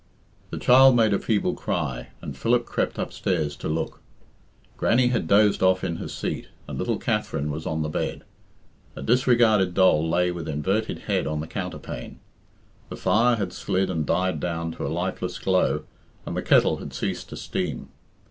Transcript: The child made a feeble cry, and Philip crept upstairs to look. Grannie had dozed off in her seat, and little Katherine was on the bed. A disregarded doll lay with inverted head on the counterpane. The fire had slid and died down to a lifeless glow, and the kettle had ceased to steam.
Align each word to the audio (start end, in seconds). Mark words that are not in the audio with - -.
The 0.49 0.57
child 0.57 0.95
made 0.95 1.13
a 1.13 1.19
feeble 1.19 1.53
cry, 1.53 2.07
and 2.23 2.35
Philip 2.35 2.65
crept 2.65 2.97
upstairs 2.97 3.55
to 3.57 3.69
look. 3.69 4.01
Grannie 4.75 5.09
had 5.09 5.27
dozed 5.27 5.61
off 5.61 5.83
in 5.83 5.97
her 5.97 6.07
seat, 6.07 6.47
and 6.67 6.79
little 6.79 6.97
Katherine 6.97 7.51
was 7.51 7.67
on 7.67 7.83
the 7.83 7.87
bed. 7.87 8.23
A 8.95 9.03
disregarded 9.03 9.75
doll 9.75 10.09
lay 10.09 10.31
with 10.31 10.49
inverted 10.49 11.03
head 11.05 11.27
on 11.27 11.39
the 11.39 11.45
counterpane. 11.45 12.17
The 12.89 12.95
fire 12.97 13.35
had 13.35 13.53
slid 13.53 13.91
and 13.91 14.03
died 14.03 14.39
down 14.39 14.71
to 14.71 14.87
a 14.87 14.87
lifeless 14.87 15.37
glow, 15.37 15.83
and 16.25 16.35
the 16.35 16.41
kettle 16.41 16.77
had 16.77 16.95
ceased 16.95 17.29
to 17.29 17.37
steam. 17.37 17.89